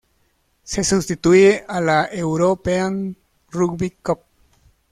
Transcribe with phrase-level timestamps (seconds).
[0.63, 3.15] Se sustituye a la European
[3.51, 4.21] Rugby Cup.